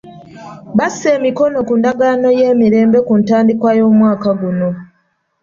Bassa 0.77 1.07
emikono 1.17 1.57
ku 1.67 1.73
ndagaano 1.79 2.29
y'emirembe 2.39 2.99
ku 3.07 3.13
ntandikwa 3.21 3.69
y'omwaka 3.79 4.29
guno. 4.39 4.69